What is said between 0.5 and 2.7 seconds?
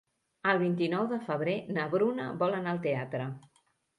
El vint-i-nou de febrer na Bruna vol